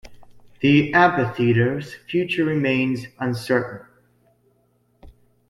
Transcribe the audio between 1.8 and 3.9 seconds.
future remains uncertain.